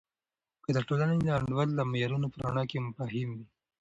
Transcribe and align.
که 0.63 0.69
د 0.75 0.77
ټولنې 0.87 1.17
د 1.23 1.27
انډول 1.37 1.69
د 1.75 1.79
معیارونو 1.91 2.27
په 2.33 2.37
رڼا 2.45 2.63
کې 2.69 2.83
مفاهیم 2.87 3.29
وي. 3.37 3.45